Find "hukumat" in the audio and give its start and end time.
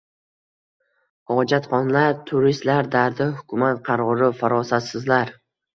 3.39-3.87